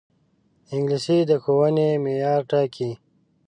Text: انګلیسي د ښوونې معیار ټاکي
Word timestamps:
انګلیسي 0.75 1.17
د 1.29 1.31
ښوونې 1.43 1.89
معیار 2.03 2.41
ټاکي 2.49 2.91